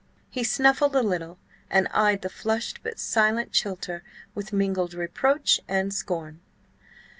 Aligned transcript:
He 0.31 0.43
snuffled 0.43 0.95
a 0.95 1.03
little, 1.03 1.37
and 1.69 1.87
eyed 1.89 2.23
the 2.23 2.29
flushed 2.31 2.79
but 2.81 2.97
silent 2.97 3.51
Chilter 3.51 4.01
with 4.33 4.51
mingled 4.51 4.95
reproach 4.95 5.59
and 5.67 5.93
scorn. 5.93 6.41